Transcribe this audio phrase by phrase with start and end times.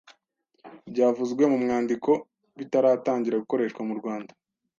[0.91, 2.11] byavuzwe mu mwandiko
[2.57, 4.31] bitaratangira gukoreshwa mu Rwanda